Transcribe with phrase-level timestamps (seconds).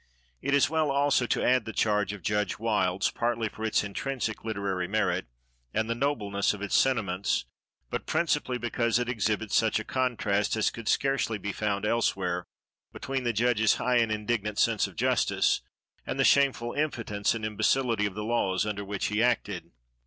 [0.41, 4.43] It is well, also, to add the charge of Judge Wilds, partly for its intrinsic
[4.43, 5.27] literary merit,
[5.75, 7.45] and the nobleness of its sentiments,
[7.91, 12.45] but principally because it exhibits such a contrast as could scarcely be found elsewhere,
[12.91, 15.61] between the judge's high and indignant sense of justice,
[16.03, 19.69] and the shameful impotence and imbecility of the laws under which he acted.